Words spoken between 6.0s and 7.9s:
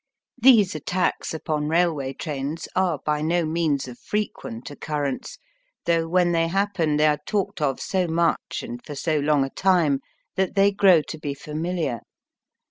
when they happen they are talked of